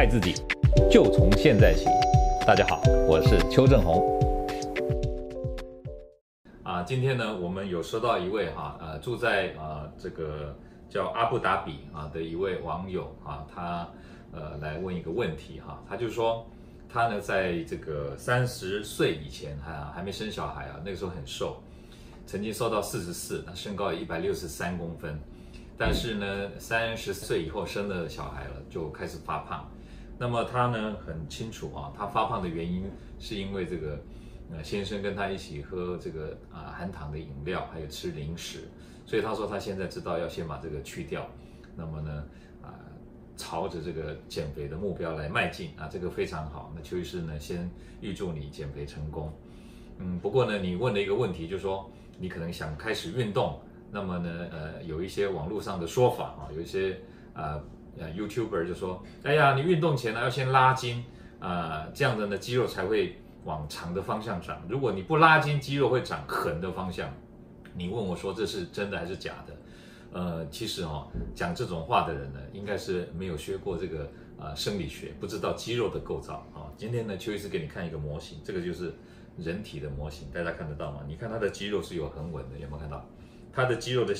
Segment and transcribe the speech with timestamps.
[0.00, 0.32] 爱自己，
[0.90, 1.84] 就从现在起。
[2.46, 4.18] 大家好，我是邱正洪。
[6.62, 10.56] 啊，今天呢，我们有收到一位哈，呃，住在啊这个
[10.88, 13.86] 叫阿布达比啊的一位网友啊，他
[14.32, 16.46] 呃来问一个问题哈，他就说
[16.88, 21.62] 他呢在这个三十岁以前还还没生小孩啊，那个时候很瘦，
[22.26, 25.20] 曾经瘦到四十四，那身高一百六十三公分。
[25.76, 29.68] 但是呢，三十岁以后生了小孩了，就开始发胖。
[30.20, 32.84] 那么他呢很清楚啊，他发胖的原因
[33.18, 33.98] 是因为这个，
[34.52, 38.68] 呃，先生跟他一起喝这个啊含糖的饮料，还有吃零食。
[39.06, 41.26] 所以他说他现在知道要先把这个去掉。
[41.74, 42.24] 那么呢，
[42.62, 42.68] 啊，
[43.34, 46.70] 朝着这个减肥的目标来迈进啊，这个非常好。
[46.76, 47.70] 那邱医师呢，先
[48.02, 49.32] 预祝你减肥成功。
[49.96, 53.58] 嗯，不过呢，你问了一个问题，就是说你可能想开始运动。
[53.90, 57.00] 那么呢，呃，有一些网络上的说法啊，有一些
[57.32, 57.58] 呃
[57.98, 61.04] 呃 YouTuber 就说，哎呀，你运动前呢要先拉筋
[61.38, 64.62] 啊，这样的呢肌肉才会往长的方向长。
[64.68, 67.12] 如果你不拉筋，肌肉会长横的方向。
[67.74, 69.56] 你问我说这是真的还是假的？
[70.12, 76.66] 呃，其实哦，讲这种话的人呢，应该是没有学过这个呃生理学，不知道肌肉的构造啊。
[76.76, 78.92] 今天呢，邱医师给你看一个模型，这个就是
[79.38, 81.02] 人体的模型，大家看得到吗？
[81.06, 83.08] 你看它的肌肉是有横纹的，有没有看到？
[83.52, 84.12] 它的肌肉的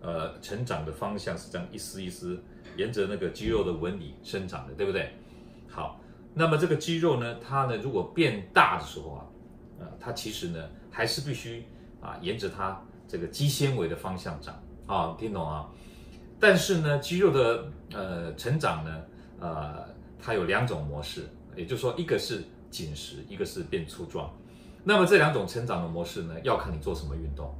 [0.00, 2.42] 呃成长的方向是这样一丝一丝
[2.76, 5.10] 沿着那个肌肉的纹理生长的，对不对？
[5.68, 6.00] 好，
[6.34, 9.26] 那么这个肌肉呢，它呢如果变大的时候啊，
[9.80, 11.64] 呃，它其实呢还是必须
[12.00, 14.54] 啊沿着它这个肌纤维的方向长
[14.86, 15.68] 啊，听懂啊？
[16.38, 19.02] 但是呢，肌肉的呃成长呢，
[19.40, 19.84] 呃，
[20.18, 21.24] 它有两种模式，
[21.56, 24.30] 也就是说，一个是紧实，一个是变粗壮。
[24.84, 27.54] 那么这两种成长的模式呢，要看你做什么运动。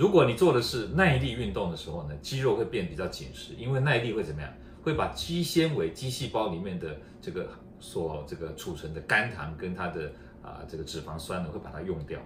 [0.00, 4.50] 如果你做的是耐力运动的时候呢，肌肉会变比较紧实，因为耐力会怎么样？
[4.82, 10.10] 会把肌纤维、肌细胞里面的这个所这个储存的肝糖跟它的
[10.42, 12.18] 啊这个脂肪酸呢，会把它用掉。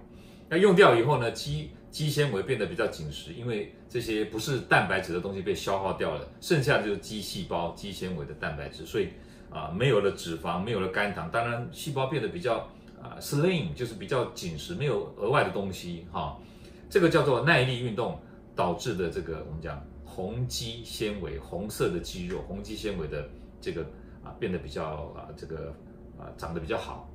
[0.48, 9.08] 那用掉以后呢，肌肌纤维变得比较紧实，因为这些不是蛋白质的东西被消耗掉了，剩下的就是肌细胞、肌纤维的蛋白质，所以
[9.50, 12.68] 啊没有了脂肪，没有了肝糖，当然细胞变得比较
[13.02, 16.38] 啊 slim，就是比较紧实，没有额外的东西哈。
[16.94, 18.20] 这个叫做耐力运动
[18.54, 23.28] 导致的这个我们讲红肌纤维，红色的肌肉，红肌纤维的
[23.60, 23.82] 这个
[24.22, 25.74] 啊变得比较啊这个
[26.16, 27.10] 啊长得比较好。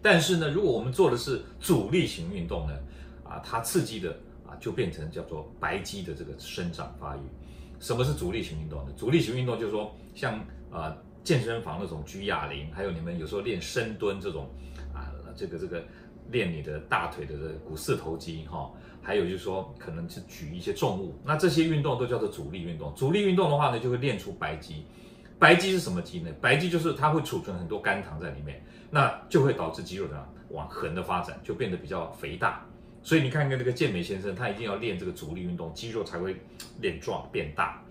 [0.00, 2.74] 但是呢，如果我们做的是阻力型运动呢，
[3.22, 4.16] 啊它刺激的
[4.46, 7.20] 啊就变成叫做白肌的这个生长发育。
[7.80, 8.92] 什么是阻力型运动呢？
[8.96, 14.48] 阻力型运动就是说像啊健身房那种举哑铃，还有你们有时候练深蹲这种
[14.94, 15.84] 啊这个这个。
[16.30, 17.34] 练你的大腿的
[17.66, 18.70] 股四头肌哈，
[19.02, 22.94] 还有就是说可能是举一些重物，那这些运动都叫做阻力运动。
[22.94, 24.84] 阻力运动的话呢，就会练出白肌。
[25.38, 26.30] 白肌是什么肌呢？
[26.40, 32.64] 白肌就是它会储存很多肝糖在里面，那就会导致肌肉呢往横的发展，就变得比较肥大。
[33.02, 36.36] 所以你看看这个健美先生，他一定要练这个阻力运动，肌肉才会
[36.80, 37.82] 练壮变大。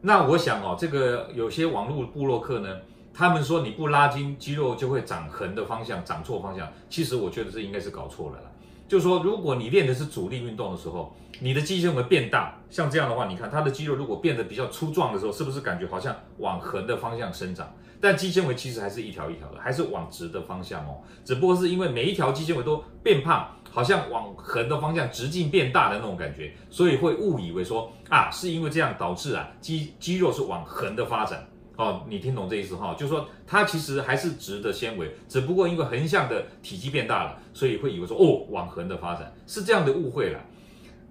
[0.00, 2.76] 那我想哦，这个有些网络部落客呢。
[3.18, 6.70] 他们说你不拉筋，肌肉就会长横的方向，长错方向。
[6.90, 8.50] 其实我觉得这应该是搞错了啦。
[8.86, 17.66] 就是说，如果你练的是阻力运动的时候，你的肌纤维变大，像这样的话，你看它的肌肉如果变得比较粗壮的时候，是不是感觉好像往横的方向生长？
[18.02, 21.00] 但肌纤维其实还是一条一条的，还是往直的方向哦。
[21.24, 31.48] 只不过是因为每一条肌纤维都变胖，好像往横的方向直径变大的那种感觉，所以会误以为说啊，是因为这样导致啊肌肌肉是往横的发展。
[31.76, 32.94] 哦，你听懂这意思哈？
[32.94, 40.40] 就是说它其实还是直的纤维，只不过因为横向的体积变大了，所以会以为说哦，往横的发展是这样的误会了。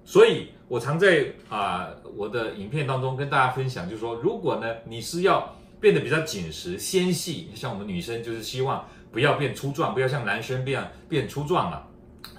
[0.03, 11.88] 所以我常在啊、我的影片当中跟大家分享，就是说如果呢你是要变得比较紧实纤细，像我们女生就是希望不要变粗壮，不要像男生变变粗壮了，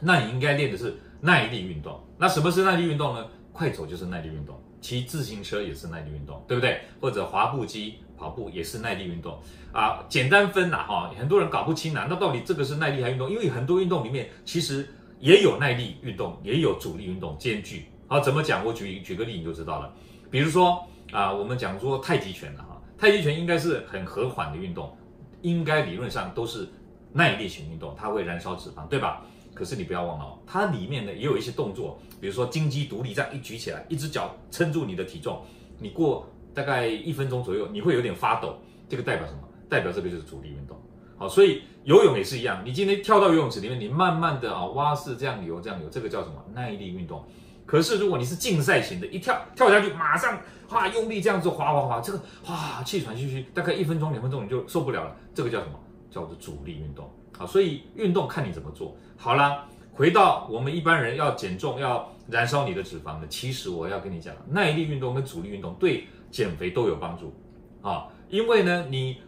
[0.01, 2.01] 那你应该练的是耐力运动。
[2.19, 3.25] 那什么是耐力运动呢？
[3.53, 6.81] 快走就是耐力运动，骑自行车也是耐力运动，对不对？
[7.01, 7.95] 或者滑步机。
[8.17, 9.39] 跑步也是耐力运动
[9.73, 13.31] 啊，简单分呐哈，很多人搞不清呐，那到底这个是耐力还运动？
[13.31, 14.89] 因为很多运动里面其实
[15.21, 17.87] 也有耐力运动，也有阻力运动兼具。
[18.07, 18.65] 好，怎么讲？
[18.65, 19.93] 我举举个例你就知道了。
[20.31, 20.83] 比如说
[21.13, 24.97] 啊，我们讲说太极拳了哈，太极拳应该是很和缓的运动，
[25.43, 26.69] 应该理论上都是
[27.13, 29.23] 耐力型运动，它会燃烧脂肪，对吧？
[29.53, 35.43] 可是你不要忘了，它里面呢也有一些动作，比如说金鸡独立这样一举起来，一只脚撑住你的体重，
[35.79, 36.27] 你过。
[36.57, 38.57] 大概一分钟左右，你会有点发抖，
[38.89, 39.41] 这个代表什么？
[39.69, 40.75] 代表这个就是阻力运动。
[41.19, 46.43] 好，所以游泳也是一样，你今天跳到游泳池里面，你慢慢的啊蛙式这样游这样游，这个叫什么？
[46.55, 47.23] 耐力运动。
[47.67, 52.19] 可是如果你是竞赛型的，一跳跳下去，马上哗用力这样子滑滑滑，这个
[52.49, 55.15] 哇气喘吁吁，大概一分钟两分钟你就受不了了。
[55.35, 55.79] 这个叫什么？
[56.11, 57.47] 叫做阻力运动好。
[57.47, 58.97] 所以运动看你怎么做。
[59.19, 67.35] 好了，回到我们一般人要减重要燃烧你的脂肪的，其实我要跟你讲，耐力运动跟阻力运动对减肥都有帮助
[67.83, 68.09] 啊。
[68.29, 69.21] 因为呢，你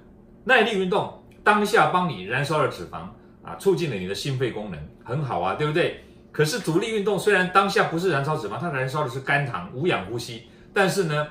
[0.45, 3.09] 耐力运动当下帮你燃烧了脂肪
[3.43, 6.01] 啊，促进了你的心肺功能，很好啊，对不对？
[6.33, 10.45] 可是阻力运动虽然当下不是燃烧脂肪，它燃烧的是肝糖，无氧呼吸。
[10.75, 11.29] 但是呢，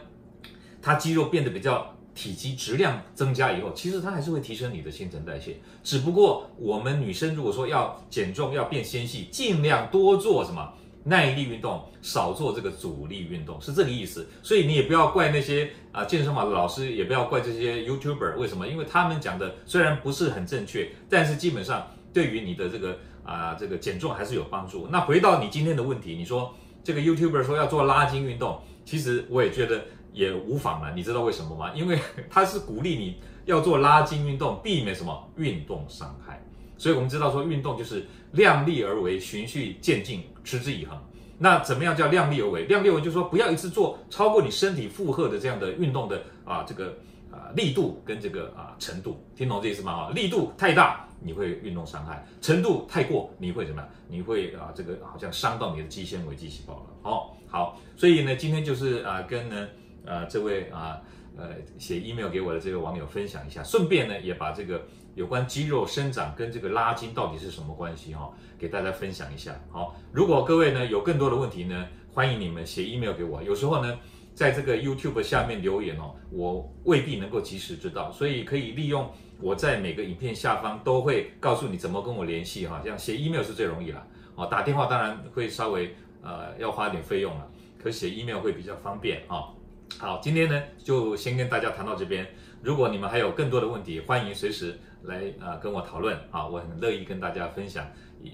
[0.81, 5.57] 它肌肉变得比较体积质量增加以后，其实它还是会提升你的新陈代谢。
[5.83, 10.73] 只不过我们女生如果说要减重、要变纤细，尽量多做什么
[11.07, 14.27] 耐力运动，少做这个阻力运动，是这个意思。
[14.43, 18.67] 所以你也不要怪那些啊健身房的老师，也不要怪这些 YouTuber，为什么？
[18.67, 22.97] 因为他们讲的虽然不是很正确，但是基本上对于你的这个。
[23.27, 24.87] 啊，这个减重还是有帮助。
[24.89, 29.83] 那回到你今天的问题，你说这个 YouTuber 说要做拉筋运动，其实我也觉得
[30.13, 30.93] 也无妨了。
[30.93, 31.69] 你知道为什么吗？
[31.75, 31.99] 因为
[32.29, 36.41] 他是鼓励你要做拉筋运动，避免什么运动伤害。
[36.77, 40.97] 所以我们知道说运动就是量力而为，循序渐进，持之以恒。
[41.39, 42.65] 那怎么样叫量力而为？
[42.65, 46.97] 量力而为就是说不要一次做超过你身体负荷的这样的运动的啊，这个
[47.31, 49.91] 啊力度跟这个啊程度，听懂这意思吗？
[49.91, 51.03] 啊，力度太大。
[51.19, 53.89] 你会运动伤害程度太过，你会怎么样？
[54.07, 56.83] 你会啊，这个好像伤到你的肌纤维、肌细胞了。
[57.01, 59.67] 好，好，所以呢，今天就是啊，跟呢，
[60.05, 61.01] 啊，这位啊，
[61.35, 69.59] 呃，写 email 给我的这位网友分享一下，顺便呢，也把这个有关肌肉生长跟这个拉筋到底是什么关系哈，给大家分享一下。
[69.69, 73.43] 好，如果各位呢有更多的问题呢，欢迎你们写 email 给我。
[73.43, 73.99] 有时候呢，
[74.33, 79.09] 在这个 YouTube 下面留言哦，我未必能够及时知道，所以可以利用。
[79.39, 84.03] 我在每个影片下方都会告诉你怎么跟我联系哈，这样写 email 是最容易了，
[84.33, 85.93] 哦，打电话当然会稍微
[86.23, 87.47] 呃要花点费用了，
[87.77, 89.53] 可写 email 会比较方便啊。
[89.99, 92.27] 好，今天呢就先跟大家谈到这边，
[92.61, 97.83] 如果你们还有更多的问题，欢迎随时来啊、跟我讨论啊，我很乐意跟大家分享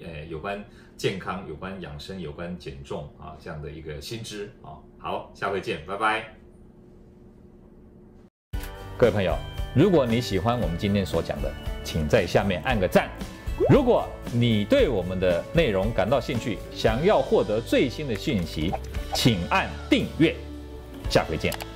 [0.04, 0.62] 呃有关
[0.98, 4.76] 健康、有关养生、有关减重啊这样的一个新知啊。
[4.98, 6.36] 好，下回见，拜拜，
[8.98, 9.34] 各位朋友。
[9.74, 11.50] 如果你喜欢我们今天所讲的，
[11.82, 13.10] 请在下面按个赞。
[13.70, 18.70] 如果你对我们的内容感到兴趣，想要获得最新的讯息，
[19.16, 20.36] 请按订阅。
[21.14, 21.73] 下回见。